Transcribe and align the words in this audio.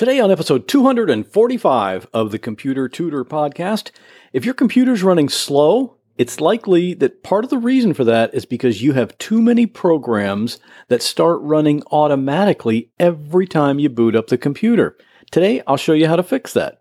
Today, 0.00 0.18
on 0.18 0.30
episode 0.30 0.66
245 0.66 2.06
of 2.14 2.30
the 2.30 2.38
Computer 2.38 2.88
Tutor 2.88 3.22
podcast, 3.22 3.90
if 4.32 4.46
your 4.46 4.54
computer's 4.54 5.02
running 5.02 5.28
slow, 5.28 5.98
it's 6.16 6.40
likely 6.40 6.94
that 6.94 7.22
part 7.22 7.44
of 7.44 7.50
the 7.50 7.58
reason 7.58 7.92
for 7.92 8.04
that 8.04 8.32
is 8.32 8.46
because 8.46 8.80
you 8.80 8.94
have 8.94 9.18
too 9.18 9.42
many 9.42 9.66
programs 9.66 10.58
that 10.88 11.02
start 11.02 11.38
running 11.42 11.82
automatically 11.92 12.88
every 12.98 13.46
time 13.46 13.78
you 13.78 13.90
boot 13.90 14.16
up 14.16 14.28
the 14.28 14.38
computer. 14.38 14.96
Today, 15.30 15.62
I'll 15.66 15.76
show 15.76 15.92
you 15.92 16.08
how 16.08 16.16
to 16.16 16.22
fix 16.22 16.54
that. 16.54 16.80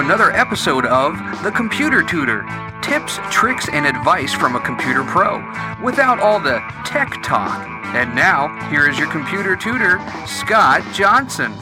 Another 0.00 0.30
episode 0.32 0.86
of 0.86 1.14
The 1.42 1.50
Computer 1.50 2.02
Tutor 2.02 2.46
tips, 2.82 3.18
tricks, 3.30 3.68
and 3.68 3.86
advice 3.86 4.32
from 4.32 4.56
a 4.56 4.60
computer 4.60 5.04
pro 5.04 5.36
without 5.84 6.18
all 6.18 6.40
the 6.40 6.60
tech 6.84 7.22
talk. 7.22 7.66
And 7.94 8.14
now, 8.14 8.48
here 8.70 8.88
is 8.88 8.98
your 8.98 9.10
computer 9.10 9.54
tutor, 9.54 10.00
Scott 10.26 10.82
Johnson. 10.92 11.52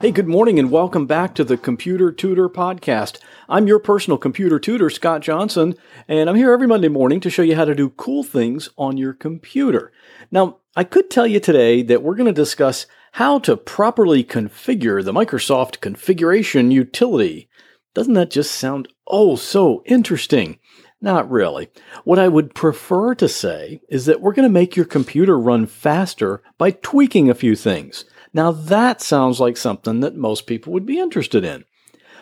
Hey, 0.00 0.10
good 0.10 0.26
morning, 0.26 0.58
and 0.58 0.70
welcome 0.70 1.06
back 1.06 1.34
to 1.36 1.44
the 1.44 1.56
Computer 1.56 2.10
Tutor 2.10 2.48
Podcast. 2.48 3.20
I'm 3.48 3.68
your 3.68 3.78
personal 3.78 4.18
computer 4.18 4.58
tutor, 4.58 4.90
Scott 4.90 5.22
Johnson, 5.22 5.76
and 6.08 6.28
I'm 6.28 6.36
here 6.36 6.52
every 6.52 6.66
Monday 6.66 6.88
morning 6.88 7.20
to 7.20 7.30
show 7.30 7.42
you 7.42 7.54
how 7.54 7.64
to 7.64 7.74
do 7.74 7.90
cool 7.90 8.24
things 8.24 8.68
on 8.76 8.96
your 8.96 9.12
computer. 9.12 9.92
Now, 10.30 10.58
I 10.74 10.84
could 10.84 11.08
tell 11.08 11.26
you 11.26 11.38
today 11.38 11.82
that 11.82 12.02
we're 12.02 12.16
going 12.16 12.26
to 12.26 12.32
discuss 12.32 12.86
how 13.12 13.38
to 13.38 13.56
properly 13.56 14.24
configure 14.24 15.04
the 15.04 15.12
Microsoft 15.12 15.80
configuration 15.80 16.70
utility. 16.70 17.48
Doesn't 17.94 18.14
that 18.14 18.30
just 18.30 18.52
sound 18.52 18.88
oh 19.06 19.36
so 19.36 19.82
interesting? 19.84 20.58
Not 21.02 21.30
really. 21.30 21.68
What 22.04 22.18
I 22.18 22.28
would 22.28 22.54
prefer 22.54 23.14
to 23.16 23.28
say 23.28 23.82
is 23.90 24.06
that 24.06 24.22
we're 24.22 24.32
going 24.32 24.48
to 24.48 24.52
make 24.52 24.76
your 24.76 24.86
computer 24.86 25.38
run 25.38 25.66
faster 25.66 26.42
by 26.56 26.70
tweaking 26.70 27.28
a 27.28 27.34
few 27.34 27.54
things. 27.54 28.06
Now 28.32 28.50
that 28.50 29.02
sounds 29.02 29.40
like 29.40 29.58
something 29.58 30.00
that 30.00 30.16
most 30.16 30.46
people 30.46 30.72
would 30.72 30.86
be 30.86 30.98
interested 30.98 31.44
in. 31.44 31.64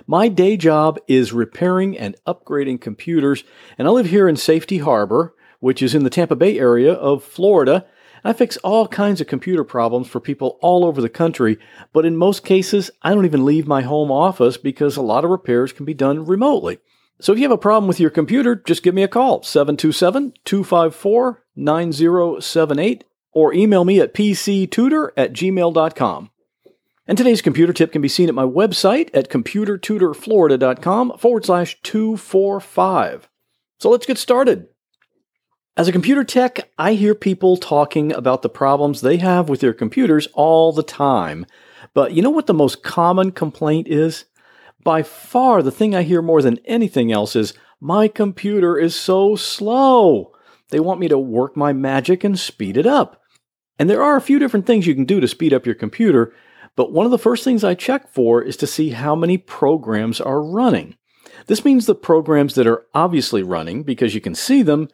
My 0.08 0.26
day 0.26 0.56
job 0.56 0.98
is 1.06 1.32
repairing 1.32 1.96
and 1.96 2.16
upgrading 2.26 2.80
computers, 2.80 3.44
and 3.78 3.86
I 3.86 3.92
live 3.92 4.06
here 4.06 4.28
in 4.28 4.36
Safety 4.36 4.78
Harbor, 4.78 5.34
which 5.60 5.82
is 5.82 5.94
in 5.94 6.02
the 6.02 6.10
Tampa 6.10 6.34
Bay 6.34 6.58
area 6.58 6.94
of 6.94 7.22
Florida, 7.22 7.86
I 8.24 8.32
fix 8.32 8.56
all 8.58 8.88
kinds 8.88 9.20
of 9.20 9.26
computer 9.26 9.64
problems 9.64 10.08
for 10.08 10.20
people 10.20 10.58
all 10.60 10.84
over 10.84 11.00
the 11.00 11.08
country, 11.08 11.58
but 11.92 12.04
in 12.04 12.16
most 12.16 12.44
cases, 12.44 12.90
I 13.02 13.14
don't 13.14 13.24
even 13.24 13.44
leave 13.44 13.66
my 13.66 13.82
home 13.82 14.10
office 14.10 14.56
because 14.56 14.96
a 14.96 15.02
lot 15.02 15.24
of 15.24 15.30
repairs 15.30 15.72
can 15.72 15.84
be 15.84 15.94
done 15.94 16.26
remotely. 16.26 16.78
So 17.20 17.32
if 17.32 17.38
you 17.38 17.44
have 17.44 17.52
a 17.52 17.58
problem 17.58 17.86
with 17.86 18.00
your 18.00 18.10
computer, 18.10 18.54
just 18.54 18.82
give 18.82 18.94
me 18.94 19.02
a 19.02 19.08
call, 19.08 19.42
727 19.42 20.34
254 20.44 21.44
9078, 21.56 23.04
or 23.32 23.52
email 23.52 23.84
me 23.84 24.00
at 24.00 24.14
pctutor 24.14 25.10
at 25.16 25.32
gmail.com. 25.32 26.30
And 27.06 27.18
today's 27.18 27.42
computer 27.42 27.72
tip 27.72 27.92
can 27.92 28.02
be 28.02 28.08
seen 28.08 28.28
at 28.28 28.34
my 28.34 28.44
website 28.44 29.10
at 29.12 29.28
computertutorflorida.com 29.28 31.18
forward 31.18 31.44
slash 31.44 31.76
245. 31.82 33.28
So 33.78 33.90
let's 33.90 34.06
get 34.06 34.16
started. 34.16 34.68
As 35.80 35.88
a 35.88 35.92
computer 35.92 36.24
tech, 36.24 36.70
I 36.78 36.92
hear 36.92 37.14
people 37.14 37.56
talking 37.56 38.12
about 38.12 38.42
the 38.42 38.50
problems 38.50 39.00
they 39.00 39.16
have 39.16 39.48
with 39.48 39.60
their 39.60 39.72
computers 39.72 40.28
all 40.34 40.74
the 40.74 40.82
time. 40.82 41.46
But 41.94 42.12
you 42.12 42.20
know 42.20 42.28
what 42.28 42.46
the 42.46 42.52
most 42.52 42.82
common 42.82 43.32
complaint 43.32 43.88
is? 43.88 44.26
By 44.84 45.02
far, 45.02 45.62
the 45.62 45.70
thing 45.70 45.94
I 45.94 46.02
hear 46.02 46.20
more 46.20 46.42
than 46.42 46.58
anything 46.66 47.10
else 47.10 47.34
is 47.34 47.54
my 47.80 48.08
computer 48.08 48.76
is 48.76 48.94
so 48.94 49.36
slow. 49.36 50.34
They 50.68 50.80
want 50.80 51.00
me 51.00 51.08
to 51.08 51.16
work 51.16 51.56
my 51.56 51.72
magic 51.72 52.24
and 52.24 52.38
speed 52.38 52.76
it 52.76 52.86
up. 52.86 53.22
And 53.78 53.88
there 53.88 54.02
are 54.02 54.16
a 54.16 54.20
few 54.20 54.38
different 54.38 54.66
things 54.66 54.86
you 54.86 54.94
can 54.94 55.06
do 55.06 55.18
to 55.18 55.26
speed 55.26 55.54
up 55.54 55.64
your 55.64 55.74
computer, 55.74 56.34
but 56.76 56.92
one 56.92 57.06
of 57.06 57.10
the 57.10 57.16
first 57.16 57.42
things 57.42 57.64
I 57.64 57.72
check 57.72 58.12
for 58.12 58.42
is 58.42 58.58
to 58.58 58.66
see 58.66 58.90
how 58.90 59.16
many 59.16 59.38
programs 59.38 60.20
are 60.20 60.42
running. 60.42 60.98
This 61.46 61.64
means 61.64 61.86
the 61.86 61.94
programs 61.94 62.54
that 62.56 62.66
are 62.66 62.84
obviously 62.92 63.42
running 63.42 63.82
because 63.82 64.14
you 64.14 64.20
can 64.20 64.34
see 64.34 64.60
them 64.60 64.90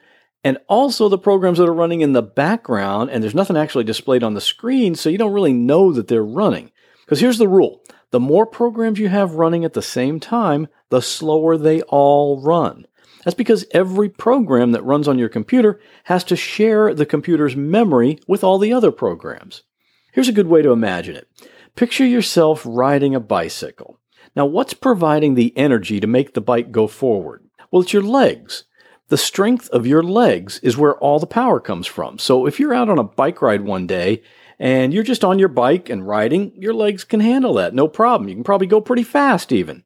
and 0.47 0.59
also 0.69 1.09
the 1.09 1.19
programs 1.19 1.59
that 1.59 1.69
are 1.69 1.75
running 1.75 2.03
in 2.03 2.12
the 2.12 2.23
background, 2.23 3.11
and 3.11 3.21
there's 3.21 3.34
nothing 3.34 3.57
actually 3.57 3.83
displayed 3.83 4.23
on 4.23 4.34
the 4.34 4.41
screen, 4.41 4.95
so 4.95 5.09
you 5.09 5.19
don't 5.19 5.33
really 5.33 5.53
know 5.53 5.93
that 5.93 6.07
they're 6.07 6.25
running. 6.25 6.71
Because 7.01 7.19
here's 7.19 7.39
the 7.39 7.49
rule 7.49 7.83
the 8.12 8.21
more 8.21 8.47
programs 8.47 9.01
you 9.01 9.09
have 9.09 9.33
running 9.33 9.65
at 9.65 9.73
the 9.73 9.83
same 9.83 10.21
time, 10.21 10.69
the 10.89 11.03
slower 11.03 11.56
they 11.56 11.83
all 11.83 12.41
run. 12.41 12.87
That's 13.25 13.35
because 13.35 13.67
every 13.73 14.09
program 14.09 14.71
that 14.71 14.85
runs 14.85 15.09
on 15.09 15.19
your 15.19 15.29
computer 15.29 15.81
has 16.05 16.23
to 16.23 16.37
share 16.37 16.95
the 16.95 17.06
computer's 17.06 17.56
memory 17.56 18.21
with 18.29 18.45
all 18.45 18.61
the 18.61 18.73
other 18.73 18.93
programs. 18.93 19.65
Here's 20.12 20.29
a 20.29 20.33
good 20.33 20.47
way 20.47 20.62
to 20.62 20.71
imagine 20.71 21.17
it 21.17 21.27
picture 21.75 22.06
yourself 22.06 22.62
riding 22.65 23.17
a 23.17 23.21
bicycle. 23.21 23.99
Now, 24.37 24.47
what's 24.47 24.75
providing 24.75 25.35
the 25.35 25.53
energy 25.59 25.99
to 25.99 26.06
make 26.06 26.35
the 26.35 26.41
bike 26.41 26.71
go 26.71 26.87
forward? 26.87 27.45
Well, 27.73 27.83
it's 27.83 27.93
your 27.93 28.03
legs. 28.03 28.62
The 29.09 29.17
strength 29.17 29.69
of 29.71 29.87
your 29.87 30.03
legs 30.03 30.59
is 30.65 30.77
where 30.77 30.97
all 30.97 31.21
the 31.21 31.27
power 31.27 31.61
comes 31.61 31.87
from. 31.87 32.19
So 32.19 32.47
if 32.47 32.59
you're 32.59 32.75
out 32.75 32.89
on 32.89 32.99
a 32.99 33.05
bike 33.05 33.41
ride 33.41 33.62
one 33.62 33.87
day 33.87 34.22
and 34.59 34.93
you're 34.93 35.05
just 35.05 35.22
on 35.25 35.39
your 35.39 35.49
bike 35.49 35.89
and 35.89 36.06
riding, 36.06 36.53
your 36.56 36.75
legs 36.75 37.05
can 37.05 37.21
handle 37.21 37.55
that, 37.55 37.72
no 37.72 37.87
problem. 37.87 38.28
You 38.28 38.34
can 38.34 38.44
probably 38.44 38.67
go 38.67 38.81
pretty 38.81 39.05
fast 39.05 39.53
even. 39.53 39.84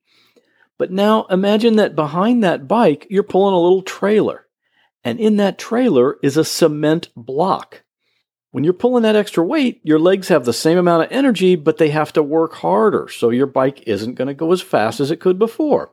But 0.79 0.91
now 0.91 1.25
imagine 1.25 1.77
that 1.77 1.95
behind 1.95 2.43
that 2.43 2.67
bike, 2.67 3.07
you're 3.11 3.23
pulling 3.23 3.55
a 3.55 3.61
little 3.61 3.83
trailer. 3.83 4.47
And 5.05 5.21
in 5.21 5.37
that 5.37 5.59
trailer 5.59 6.17
is 6.23 6.39
a 6.39 6.45
cement 6.45 7.11
block. 7.15 7.83
When 8.53 8.65
you're 8.65 8.73
pulling 8.73 9.03
that 9.03 9.17
extra 9.17 9.45
weight, 9.45 9.81
your 9.85 9.99
legs 9.99 10.29
have 10.29 10.47
the 10.47 10.55
same 10.55 10.79
amount 10.79 11.05
of 11.05 11.13
energy, 11.13 11.55
but 11.57 11.77
they 11.77 11.91
have 11.91 12.13
to 12.15 12.23
work 12.23 12.55
harder. 12.55 13.09
So 13.09 13.29
your 13.29 13.47
bike 13.47 13.83
isn't 13.87 14.15
going 14.15 14.29
to 14.29 14.35
go 14.35 14.51
as 14.53 14.63
fast 14.63 14.99
as 14.99 15.11
it 15.11 15.21
could 15.21 15.39
before. 15.39 15.93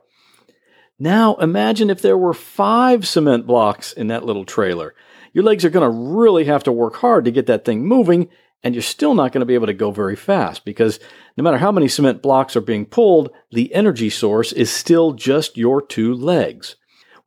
Now 0.98 1.36
imagine 1.36 1.90
if 1.90 2.02
there 2.02 2.18
were 2.18 2.34
five 2.34 3.06
cement 3.06 3.46
blocks 3.46 3.92
in 3.92 4.08
that 4.08 4.24
little 4.24 4.44
trailer. 4.44 4.94
Your 5.32 5.44
legs 5.44 5.64
are 5.64 5.70
going 5.70 5.88
to 5.88 6.14
really 6.18 6.44
have 6.46 6.64
to 6.64 6.72
work 6.72 6.96
hard 6.96 7.24
to 7.24 7.30
get 7.30 7.46
that 7.46 7.64
thing 7.64 7.86
moving, 7.86 8.28
and 8.64 8.74
you're 8.74 8.82
still 8.82 9.14
not 9.14 9.30
going 9.32 9.40
to 9.40 9.46
be 9.46 9.54
able 9.54 9.68
to 9.68 9.74
go 9.74 9.92
very 9.92 10.16
fast 10.16 10.64
because 10.64 10.98
no 11.36 11.44
matter 11.44 11.58
how 11.58 11.70
many 11.70 11.86
cement 11.86 12.22
blocks 12.22 12.56
are 12.56 12.60
being 12.60 12.84
pulled, 12.84 13.30
the 13.52 13.72
energy 13.72 14.10
source 14.10 14.52
is 14.52 14.70
still 14.70 15.12
just 15.12 15.56
your 15.56 15.80
two 15.80 16.12
legs. 16.12 16.74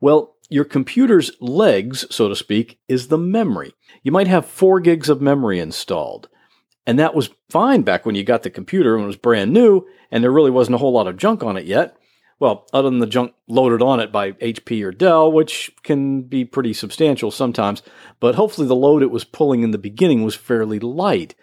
Well, 0.00 0.36
your 0.50 0.64
computer's 0.64 1.30
legs, 1.40 2.04
so 2.10 2.28
to 2.28 2.36
speak, 2.36 2.78
is 2.88 3.08
the 3.08 3.16
memory. 3.16 3.72
You 4.02 4.12
might 4.12 4.26
have 4.26 4.44
four 4.44 4.80
gigs 4.80 5.08
of 5.08 5.22
memory 5.22 5.58
installed. 5.58 6.28
And 6.86 6.98
that 6.98 7.14
was 7.14 7.30
fine 7.48 7.82
back 7.82 8.04
when 8.04 8.16
you 8.16 8.24
got 8.24 8.42
the 8.42 8.50
computer 8.50 8.96
and 8.96 9.04
it 9.04 9.06
was 9.06 9.16
brand 9.16 9.52
new 9.52 9.86
and 10.10 10.22
there 10.22 10.32
really 10.32 10.50
wasn't 10.50 10.74
a 10.74 10.78
whole 10.78 10.92
lot 10.92 11.06
of 11.06 11.16
junk 11.16 11.42
on 11.42 11.56
it 11.56 11.64
yet. 11.64 11.96
Well, 12.38 12.66
other 12.72 12.90
than 12.90 12.98
the 12.98 13.06
junk 13.06 13.34
loaded 13.46 13.82
on 13.82 14.00
it 14.00 14.10
by 14.10 14.32
HP 14.32 14.84
or 14.84 14.90
Dell, 14.90 15.30
which 15.30 15.70
can 15.84 16.22
be 16.22 16.44
pretty 16.44 16.72
substantial 16.72 17.30
sometimes, 17.30 17.82
but 18.18 18.34
hopefully 18.34 18.66
the 18.66 18.74
load 18.74 19.02
it 19.02 19.10
was 19.10 19.24
pulling 19.24 19.62
in 19.62 19.70
the 19.70 19.78
beginning 19.78 20.24
was 20.24 20.34
fairly 20.34 20.80
light. 20.80 21.34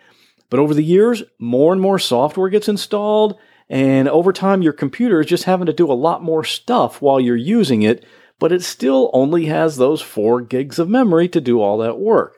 But 0.50 0.60
over 0.60 0.74
the 0.74 0.84
years, 0.84 1.24
more 1.38 1.72
and 1.72 1.82
more 1.82 2.00
software 2.00 2.50
gets 2.50 2.68
installed, 2.68 3.38
and 3.70 4.10
over 4.10 4.34
time, 4.34 4.62
your 4.62 4.74
computer 4.74 5.20
is 5.22 5.28
just 5.28 5.44
having 5.44 5.68
to 5.68 5.74
do 5.74 5.92
a 5.92 5.94
lot 5.94 6.24
more 6.24 6.44
stuff 6.44 7.02
while 7.02 7.20
you're 7.20 7.36
using 7.36 7.84
it, 7.84 8.04
but 8.40 8.52
it 8.52 8.64
still 8.64 9.12
only 9.14 9.46
has 9.46 9.78
those 9.78 10.02
four 10.02 10.42
gigs 10.42 10.80
of 10.80 10.90
memory 10.90 11.30
to 11.30 11.40
do 11.40 11.62
all 11.62 11.78
that 11.78 12.00
work. 12.00 12.36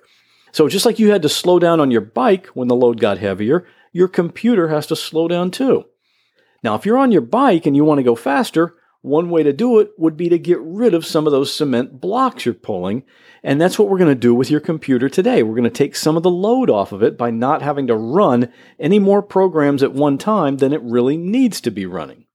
So 0.51 0.67
just 0.67 0.85
like 0.85 0.99
you 0.99 1.11
had 1.11 1.21
to 1.21 1.29
slow 1.29 1.59
down 1.59 1.79
on 1.79 1.91
your 1.91 2.01
bike 2.01 2.47
when 2.47 2.67
the 2.67 2.75
load 2.75 2.99
got 2.99 3.17
heavier, 3.17 3.65
your 3.93 4.09
computer 4.09 4.67
has 4.67 4.87
to 4.87 4.95
slow 4.95 5.27
down 5.27 5.51
too. 5.51 5.85
Now, 6.63 6.75
if 6.75 6.85
you're 6.85 6.97
on 6.97 7.11
your 7.11 7.21
bike 7.21 7.65
and 7.65 7.75
you 7.75 7.83
want 7.83 7.99
to 7.99 8.03
go 8.03 8.15
faster, 8.15 8.75
one 9.01 9.31
way 9.31 9.41
to 9.41 9.51
do 9.51 9.79
it 9.79 9.91
would 9.97 10.15
be 10.15 10.29
to 10.29 10.37
get 10.37 10.59
rid 10.61 10.93
of 10.93 11.05
some 11.05 11.25
of 11.25 11.31
those 11.31 11.53
cement 11.53 11.99
blocks 11.99 12.45
you're 12.45 12.53
pulling. 12.53 13.03
And 13.43 13.59
that's 13.59 13.79
what 13.79 13.89
we're 13.89 13.97
going 13.97 14.13
to 14.13 14.15
do 14.15 14.35
with 14.35 14.51
your 14.51 14.59
computer 14.59 15.09
today. 15.09 15.41
We're 15.41 15.55
going 15.55 15.63
to 15.63 15.69
take 15.71 15.95
some 15.95 16.15
of 16.15 16.23
the 16.23 16.29
load 16.29 16.69
off 16.69 16.91
of 16.91 17.01
it 17.01 17.17
by 17.17 17.31
not 17.31 17.63
having 17.63 17.87
to 17.87 17.95
run 17.95 18.51
any 18.79 18.99
more 18.99 19.23
programs 19.23 19.81
at 19.81 19.93
one 19.93 20.19
time 20.19 20.57
than 20.57 20.71
it 20.71 20.81
really 20.83 21.17
needs 21.17 21.59
to 21.61 21.71
be 21.71 21.87
running. 21.87 22.25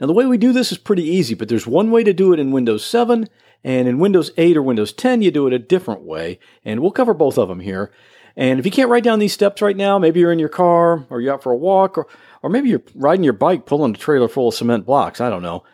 Now, 0.00 0.06
the 0.06 0.14
way 0.14 0.24
we 0.24 0.38
do 0.38 0.52
this 0.52 0.72
is 0.72 0.78
pretty 0.78 1.04
easy, 1.04 1.34
but 1.34 1.48
there's 1.48 1.66
one 1.66 1.90
way 1.90 2.04
to 2.04 2.12
do 2.12 2.32
it 2.32 2.40
in 2.40 2.52
Windows 2.52 2.84
7, 2.84 3.28
and 3.64 3.88
in 3.88 3.98
Windows 3.98 4.30
8 4.36 4.56
or 4.56 4.62
Windows 4.62 4.92
10, 4.92 5.22
you 5.22 5.30
do 5.30 5.46
it 5.46 5.52
a 5.54 5.58
different 5.58 6.02
way. 6.02 6.38
And 6.64 6.80
we'll 6.80 6.90
cover 6.90 7.14
both 7.14 7.38
of 7.38 7.48
them 7.48 7.60
here. 7.60 7.92
And 8.36 8.58
if 8.58 8.66
you 8.66 8.70
can't 8.70 8.90
write 8.90 9.04
down 9.04 9.18
these 9.18 9.32
steps 9.32 9.62
right 9.62 9.76
now, 9.76 9.98
maybe 9.98 10.20
you're 10.20 10.32
in 10.32 10.38
your 10.38 10.50
car 10.50 11.06
or 11.08 11.20
you're 11.20 11.32
out 11.32 11.42
for 11.42 11.52
a 11.52 11.56
walk 11.56 11.96
or, 11.96 12.06
or 12.46 12.48
maybe 12.48 12.68
you're 12.68 12.84
riding 12.94 13.24
your 13.24 13.32
bike 13.32 13.66
pulling 13.66 13.92
a 13.92 13.98
trailer 13.98 14.28
full 14.28 14.46
of 14.46 14.54
cement 14.54 14.86
blocks. 14.86 15.20
I 15.20 15.28
don't 15.28 15.42
know. 15.42 15.64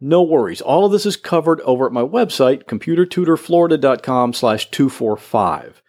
No 0.00 0.24
worries. 0.24 0.60
All 0.60 0.84
of 0.86 0.90
this 0.90 1.06
is 1.06 1.16
covered 1.16 1.60
over 1.60 1.86
at 1.86 1.92
my 1.92 2.02
website, 2.02 2.64
computertutorflorida.com 2.64 4.32
slash 4.32 4.68
245. 4.72 5.80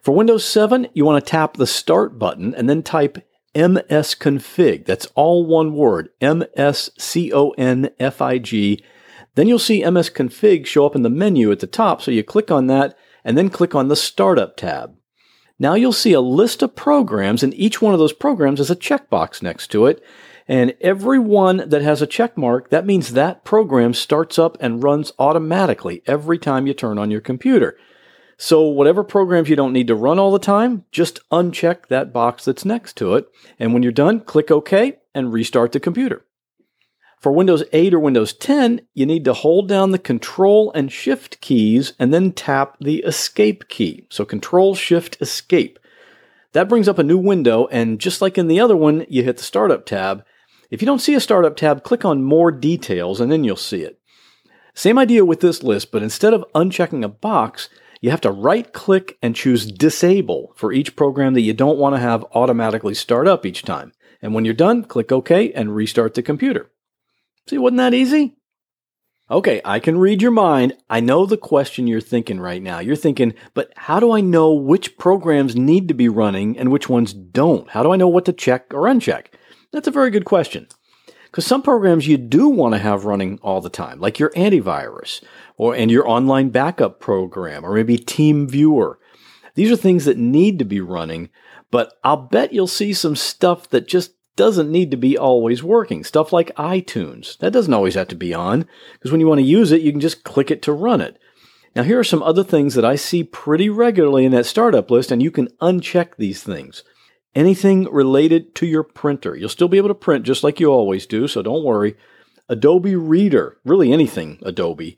For 0.00 0.14
Windows 0.14 0.46
7, 0.46 0.88
you 0.94 1.04
want 1.04 1.22
to 1.22 1.30
tap 1.30 1.58
the 1.58 1.66
Start 1.66 2.18
button 2.18 2.54
and 2.54 2.66
then 2.66 2.82
type 2.82 3.18
msconfig. 3.54 4.86
That's 4.86 5.06
all 5.14 5.44
one 5.44 5.74
word, 5.74 6.08
M-S-C-O-N-F-I-G. 6.22 6.54
Then 9.34 9.48
you'll 9.48 9.58
see 9.58 9.82
msconfig 9.82 10.64
show 10.64 10.86
up 10.86 10.96
in 10.96 11.02
the 11.02 11.10
menu 11.10 11.52
at 11.52 11.60
the 11.60 11.66
top, 11.66 12.00
so 12.00 12.10
you 12.10 12.24
click 12.24 12.50
on 12.50 12.68
that 12.68 12.96
and 13.22 13.36
then 13.36 13.50
click 13.50 13.74
on 13.74 13.88
the 13.88 13.96
Startup 13.96 14.56
tab. 14.56 14.97
Now 15.58 15.74
you'll 15.74 15.92
see 15.92 16.12
a 16.12 16.20
list 16.20 16.62
of 16.62 16.76
programs, 16.76 17.42
and 17.42 17.52
each 17.54 17.82
one 17.82 17.92
of 17.92 17.98
those 17.98 18.12
programs 18.12 18.60
has 18.60 18.70
a 18.70 18.76
checkbox 18.76 19.42
next 19.42 19.68
to 19.68 19.86
it. 19.86 20.02
And 20.46 20.74
every 20.80 21.18
one 21.18 21.68
that 21.68 21.82
has 21.82 22.00
a 22.00 22.06
check 22.06 22.38
mark, 22.38 22.70
that 22.70 22.86
means 22.86 23.12
that 23.12 23.44
program 23.44 23.92
starts 23.92 24.38
up 24.38 24.56
and 24.60 24.82
runs 24.82 25.12
automatically 25.18 26.02
every 26.06 26.38
time 26.38 26.66
you 26.66 26.72
turn 26.72 26.96
on 26.96 27.10
your 27.10 27.20
computer. 27.20 27.76
So, 28.38 28.62
whatever 28.62 29.02
programs 29.02 29.48
you 29.48 29.56
don't 29.56 29.72
need 29.72 29.88
to 29.88 29.96
run 29.96 30.18
all 30.18 30.30
the 30.30 30.38
time, 30.38 30.84
just 30.92 31.20
uncheck 31.30 31.88
that 31.88 32.12
box 32.12 32.44
that's 32.44 32.64
next 32.64 32.96
to 32.98 33.14
it. 33.14 33.26
And 33.58 33.74
when 33.74 33.82
you're 33.82 33.90
done, 33.90 34.20
click 34.20 34.50
OK 34.50 34.98
and 35.12 35.32
restart 35.32 35.72
the 35.72 35.80
computer. 35.80 36.24
For 37.20 37.32
Windows 37.32 37.64
8 37.72 37.94
or 37.94 37.98
Windows 37.98 38.32
10, 38.32 38.82
you 38.94 39.04
need 39.04 39.24
to 39.24 39.32
hold 39.32 39.68
down 39.68 39.90
the 39.90 39.98
Control 39.98 40.70
and 40.72 40.92
Shift 40.92 41.40
keys 41.40 41.94
and 41.98 42.14
then 42.14 42.30
tap 42.30 42.76
the 42.80 42.98
Escape 42.98 43.68
key. 43.68 44.06
So 44.08 44.24
Control, 44.24 44.76
Shift, 44.76 45.20
Escape. 45.20 45.80
That 46.52 46.68
brings 46.68 46.88
up 46.88 46.98
a 46.98 47.02
new 47.02 47.18
window, 47.18 47.66
and 47.66 47.98
just 47.98 48.22
like 48.22 48.38
in 48.38 48.46
the 48.46 48.60
other 48.60 48.76
one, 48.76 49.04
you 49.08 49.24
hit 49.24 49.36
the 49.36 49.42
Startup 49.42 49.84
tab. 49.84 50.24
If 50.70 50.80
you 50.80 50.86
don't 50.86 51.00
see 51.00 51.14
a 51.14 51.20
Startup 51.20 51.56
tab, 51.56 51.82
click 51.82 52.04
on 52.04 52.22
More 52.22 52.52
Details 52.52 53.20
and 53.20 53.32
then 53.32 53.42
you'll 53.42 53.56
see 53.56 53.82
it. 53.82 53.98
Same 54.74 54.98
idea 54.98 55.24
with 55.24 55.40
this 55.40 55.64
list, 55.64 55.90
but 55.90 56.04
instead 56.04 56.32
of 56.32 56.44
unchecking 56.54 57.04
a 57.04 57.08
box, 57.08 57.68
you 58.00 58.10
have 58.10 58.20
to 58.20 58.30
right 58.30 58.72
click 58.72 59.18
and 59.20 59.34
choose 59.34 59.70
Disable 59.72 60.52
for 60.54 60.72
each 60.72 60.94
program 60.94 61.34
that 61.34 61.40
you 61.40 61.52
don't 61.52 61.78
want 61.78 61.96
to 61.96 62.00
have 62.00 62.24
automatically 62.32 62.94
start 62.94 63.26
up 63.26 63.44
each 63.44 63.62
time. 63.62 63.92
And 64.22 64.34
when 64.34 64.44
you're 64.44 64.54
done, 64.54 64.84
click 64.84 65.10
OK 65.10 65.52
and 65.52 65.74
restart 65.74 66.14
the 66.14 66.22
computer. 66.22 66.70
See, 67.48 67.58
wasn't 67.58 67.78
that 67.78 67.94
easy? 67.94 68.36
Okay, 69.30 69.60
I 69.64 69.78
can 69.78 69.98
read 69.98 70.22
your 70.22 70.30
mind. 70.30 70.74
I 70.88 71.00
know 71.00 71.26
the 71.26 71.36
question 71.36 71.86
you're 71.86 72.00
thinking 72.00 72.40
right 72.40 72.62
now. 72.62 72.78
You're 72.78 72.96
thinking, 72.96 73.34
but 73.54 73.72
how 73.76 74.00
do 74.00 74.12
I 74.12 74.20
know 74.20 74.52
which 74.52 74.96
programs 74.96 75.56
need 75.56 75.88
to 75.88 75.94
be 75.94 76.08
running 76.08 76.58
and 76.58 76.70
which 76.70 76.88
ones 76.88 77.12
don't? 77.12 77.68
How 77.70 77.82
do 77.82 77.92
I 77.92 77.96
know 77.96 78.08
what 78.08 78.24
to 78.26 78.32
check 78.32 78.72
or 78.72 78.82
uncheck? 78.82 79.26
That's 79.72 79.88
a 79.88 79.92
very 79.92 80.10
good 80.10 80.24
question. 80.24 80.66
Because 81.26 81.46
some 81.46 81.62
programs 81.62 82.06
you 82.06 82.16
do 82.16 82.48
want 82.48 82.74
to 82.74 82.78
have 82.78 83.04
running 83.04 83.38
all 83.42 83.60
the 83.60 83.68
time, 83.68 84.00
like 84.00 84.18
your 84.18 84.30
antivirus 84.30 85.22
or 85.58 85.74
and 85.74 85.90
your 85.90 86.08
online 86.08 86.48
backup 86.48 87.00
program 87.00 87.64
or 87.64 87.74
maybe 87.74 87.98
TeamViewer. 87.98 88.94
These 89.54 89.70
are 89.70 89.76
things 89.76 90.06
that 90.06 90.16
need 90.16 90.58
to 90.58 90.64
be 90.64 90.80
running, 90.80 91.28
but 91.70 91.92
I'll 92.02 92.16
bet 92.16 92.54
you'll 92.54 92.66
see 92.66 92.94
some 92.94 93.16
stuff 93.16 93.68
that 93.70 93.88
just 93.88 94.12
doesn't 94.38 94.70
need 94.70 94.90
to 94.92 94.96
be 94.96 95.18
always 95.18 95.62
working. 95.62 96.02
Stuff 96.02 96.32
like 96.32 96.54
iTunes, 96.54 97.36
that 97.38 97.52
doesn't 97.52 97.74
always 97.74 97.96
have 97.96 98.08
to 98.08 98.16
be 98.16 98.32
on, 98.32 98.66
because 98.92 99.10
when 99.10 99.20
you 99.20 99.26
want 99.26 99.40
to 99.40 99.44
use 99.44 99.72
it, 99.72 99.82
you 99.82 99.90
can 99.90 100.00
just 100.00 100.24
click 100.24 100.50
it 100.50 100.62
to 100.62 100.72
run 100.72 101.02
it. 101.02 101.18
Now, 101.76 101.82
here 101.82 101.98
are 101.98 102.04
some 102.04 102.22
other 102.22 102.44
things 102.44 102.74
that 102.74 102.84
I 102.84 102.94
see 102.94 103.24
pretty 103.24 103.68
regularly 103.68 104.24
in 104.24 104.32
that 104.32 104.46
startup 104.46 104.90
list, 104.90 105.10
and 105.10 105.22
you 105.22 105.30
can 105.30 105.48
uncheck 105.60 106.16
these 106.16 106.42
things. 106.42 106.82
Anything 107.34 107.84
related 107.92 108.54
to 108.54 108.66
your 108.66 108.84
printer. 108.84 109.36
You'll 109.36 109.48
still 109.48 109.68
be 109.68 109.76
able 109.76 109.88
to 109.88 109.94
print 109.94 110.24
just 110.24 110.42
like 110.42 110.60
you 110.60 110.68
always 110.68 111.04
do, 111.04 111.28
so 111.28 111.42
don't 111.42 111.64
worry. 111.64 111.96
Adobe 112.48 112.96
Reader, 112.96 113.58
really 113.64 113.92
anything 113.92 114.38
Adobe. 114.42 114.96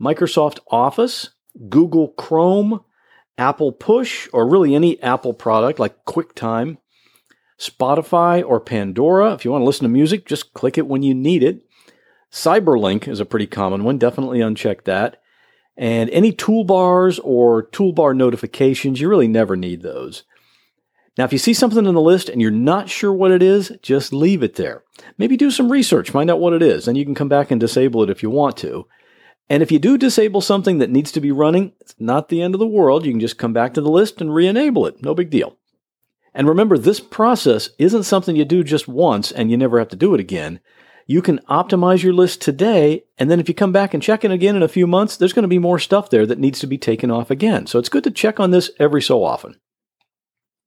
Microsoft 0.00 0.60
Office, 0.70 1.30
Google 1.68 2.08
Chrome, 2.08 2.84
Apple 3.36 3.72
Push, 3.72 4.28
or 4.32 4.48
really 4.48 4.74
any 4.74 5.02
Apple 5.02 5.34
product 5.34 5.78
like 5.78 6.04
QuickTime, 6.04 6.76
Spotify 7.58 8.44
or 8.44 8.60
Pandora. 8.60 9.32
If 9.34 9.44
you 9.44 9.50
want 9.50 9.62
to 9.62 9.66
listen 9.66 9.84
to 9.84 9.88
music, 9.88 10.26
just 10.26 10.54
click 10.54 10.76
it 10.78 10.86
when 10.86 11.02
you 11.02 11.14
need 11.14 11.42
it. 11.42 11.62
Cyberlink 12.30 13.06
is 13.06 13.20
a 13.20 13.24
pretty 13.24 13.46
common 13.46 13.84
one. 13.84 13.98
Definitely 13.98 14.40
uncheck 14.40 14.84
that. 14.84 15.20
And 15.76 16.10
any 16.10 16.32
toolbars 16.32 17.20
or 17.22 17.68
toolbar 17.68 18.16
notifications, 18.16 19.00
you 19.00 19.08
really 19.08 19.28
never 19.28 19.56
need 19.56 19.82
those. 19.82 20.24
Now, 21.16 21.24
if 21.24 21.32
you 21.32 21.38
see 21.38 21.54
something 21.54 21.86
in 21.86 21.94
the 21.94 22.00
list 22.00 22.28
and 22.28 22.42
you're 22.42 22.50
not 22.50 22.88
sure 22.88 23.12
what 23.12 23.30
it 23.30 23.42
is, 23.42 23.72
just 23.82 24.12
leave 24.12 24.42
it 24.42 24.56
there. 24.56 24.82
Maybe 25.16 25.36
do 25.36 25.50
some 25.50 25.70
research, 25.70 26.10
find 26.10 26.28
out 26.28 26.40
what 26.40 26.52
it 26.54 26.62
is, 26.62 26.88
and 26.88 26.98
you 26.98 27.04
can 27.04 27.14
come 27.14 27.28
back 27.28 27.52
and 27.52 27.60
disable 27.60 28.02
it 28.02 28.10
if 28.10 28.22
you 28.22 28.30
want 28.30 28.56
to. 28.58 28.86
And 29.48 29.62
if 29.62 29.70
you 29.70 29.78
do 29.78 29.96
disable 29.96 30.40
something 30.40 30.78
that 30.78 30.90
needs 30.90 31.12
to 31.12 31.20
be 31.20 31.30
running, 31.30 31.72
it's 31.80 31.94
not 31.98 32.28
the 32.28 32.42
end 32.42 32.54
of 32.54 32.58
the 32.58 32.66
world. 32.66 33.04
You 33.04 33.12
can 33.12 33.20
just 33.20 33.38
come 33.38 33.52
back 33.52 33.74
to 33.74 33.80
the 33.80 33.90
list 33.90 34.20
and 34.20 34.34
re 34.34 34.46
enable 34.46 34.86
it. 34.86 35.02
No 35.02 35.14
big 35.14 35.30
deal. 35.30 35.56
And 36.34 36.48
remember, 36.48 36.76
this 36.76 37.00
process 37.00 37.70
isn't 37.78 38.02
something 38.02 38.34
you 38.34 38.44
do 38.44 38.64
just 38.64 38.88
once 38.88 39.30
and 39.30 39.50
you 39.50 39.56
never 39.56 39.78
have 39.78 39.88
to 39.88 39.96
do 39.96 40.14
it 40.14 40.20
again. 40.20 40.60
You 41.06 41.22
can 41.22 41.38
optimize 41.50 42.02
your 42.02 42.14
list 42.14 42.40
today, 42.40 43.04
and 43.18 43.30
then 43.30 43.38
if 43.38 43.46
you 43.46 43.54
come 43.54 43.72
back 43.72 43.92
and 43.92 44.02
check 44.02 44.24
it 44.24 44.30
again 44.30 44.56
in 44.56 44.62
a 44.62 44.68
few 44.68 44.86
months, 44.86 45.18
there's 45.18 45.34
going 45.34 45.42
to 45.42 45.48
be 45.48 45.58
more 45.58 45.78
stuff 45.78 46.08
there 46.08 46.24
that 46.24 46.38
needs 46.38 46.58
to 46.60 46.66
be 46.66 46.78
taken 46.78 47.10
off 47.10 47.30
again. 47.30 47.66
So 47.66 47.78
it's 47.78 47.90
good 47.90 48.04
to 48.04 48.10
check 48.10 48.40
on 48.40 48.52
this 48.52 48.70
every 48.80 49.02
so 49.02 49.22
often. 49.22 49.60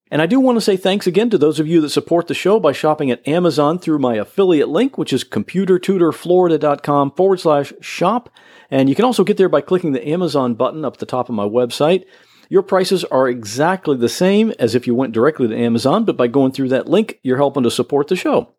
And 0.09 0.21
I 0.21 0.25
do 0.25 0.39
want 0.39 0.55
to 0.55 0.61
say 0.61 0.77
thanks 0.77 1.07
again 1.07 1.29
to 1.31 1.37
those 1.37 1.59
of 1.59 1.67
you 1.67 1.81
that 1.81 1.89
support 1.89 2.27
the 2.27 2.33
show 2.33 2.59
by 2.59 2.71
shopping 2.71 3.11
at 3.11 3.27
Amazon 3.27 3.77
through 3.77 3.99
my 3.99 4.15
affiliate 4.15 4.69
link, 4.69 4.97
which 4.97 5.11
is 5.11 5.25
computertutorflorida.com 5.25 7.11
forward 7.11 7.39
slash 7.39 7.73
shop. 7.81 8.29
And 8.69 8.87
you 8.89 8.95
can 8.95 9.05
also 9.05 9.25
get 9.25 9.37
there 9.37 9.49
by 9.49 9.61
clicking 9.61 9.91
the 9.91 10.07
Amazon 10.07 10.53
button 10.53 10.85
up 10.85 10.93
at 10.93 10.99
the 10.99 11.05
top 11.05 11.27
of 11.27 11.35
my 11.35 11.43
website. 11.43 12.05
Your 12.49 12.61
prices 12.61 13.03
are 13.05 13.27
exactly 13.27 13.97
the 13.97 14.09
same 14.09 14.53
as 14.59 14.75
if 14.75 14.87
you 14.87 14.95
went 14.95 15.13
directly 15.13 15.47
to 15.47 15.57
Amazon, 15.57 16.05
but 16.05 16.17
by 16.17 16.27
going 16.27 16.51
through 16.51 16.69
that 16.69 16.87
link, 16.87 17.19
you're 17.23 17.37
helping 17.37 17.63
to 17.63 17.71
support 17.71 18.07
the 18.07 18.15
show. 18.15 18.53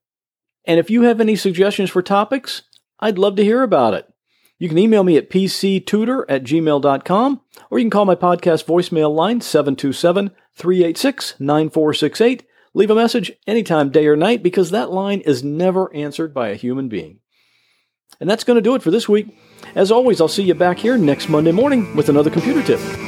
And 0.64 0.78
if 0.78 0.90
you 0.90 1.02
have 1.02 1.20
any 1.20 1.36
suggestions 1.36 1.90
for 1.90 2.02
topics, 2.02 2.62
I'd 3.00 3.18
love 3.18 3.36
to 3.36 3.44
hear 3.44 3.62
about 3.62 3.94
it. 3.94 4.12
You 4.58 4.68
can 4.68 4.78
email 4.78 5.04
me 5.04 5.16
at 5.16 5.30
pctutor 5.30 6.24
at 6.28 6.42
gmail.com, 6.42 7.40
or 7.70 7.78
you 7.78 7.84
can 7.84 7.90
call 7.90 8.04
my 8.04 8.16
podcast 8.16 8.64
voicemail 8.64 9.14
line 9.14 9.40
727 9.40 10.30
386 10.54 11.34
9468. 11.38 12.44
Leave 12.74 12.90
a 12.90 12.94
message 12.94 13.32
anytime, 13.46 13.90
day 13.90 14.06
or 14.06 14.16
night, 14.16 14.42
because 14.42 14.70
that 14.70 14.90
line 14.90 15.20
is 15.20 15.42
never 15.42 15.94
answered 15.94 16.34
by 16.34 16.48
a 16.48 16.54
human 16.54 16.88
being. 16.88 17.20
And 18.20 18.28
that's 18.28 18.44
going 18.44 18.56
to 18.56 18.62
do 18.62 18.74
it 18.74 18.82
for 18.82 18.90
this 18.90 19.08
week. 19.08 19.28
As 19.74 19.92
always, 19.92 20.20
I'll 20.20 20.28
see 20.28 20.42
you 20.42 20.54
back 20.54 20.78
here 20.78 20.98
next 20.98 21.28
Monday 21.28 21.52
morning 21.52 21.94
with 21.96 22.08
another 22.08 22.30
computer 22.30 22.62
tip. 22.62 23.07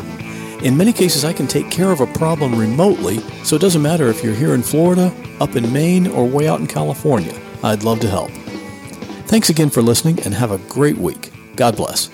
In 0.63 0.77
many 0.77 0.93
cases, 0.93 1.25
I 1.25 1.33
can 1.33 1.47
take 1.47 1.71
care 1.71 1.91
of 1.91 2.01
a 2.01 2.07
problem 2.07 2.57
remotely, 2.57 3.17
so 3.43 3.55
it 3.55 3.61
doesn't 3.61 3.81
matter 3.81 4.09
if 4.09 4.23
you're 4.23 4.35
here 4.35 4.53
in 4.53 4.61
Florida, 4.61 5.11
up 5.39 5.55
in 5.55 5.73
Maine, 5.73 6.05
or 6.07 6.23
way 6.27 6.47
out 6.47 6.59
in 6.59 6.67
California. 6.67 7.35
I'd 7.63 7.83
love 7.83 7.99
to 8.01 8.07
help. 8.07 8.29
Thanks 9.25 9.49
again 9.49 9.71
for 9.71 9.81
listening 9.81 10.19
and 10.21 10.35
have 10.35 10.51
a 10.51 10.59
great 10.69 10.97
week. 10.97 11.31
God 11.55 11.75
bless. 11.75 12.09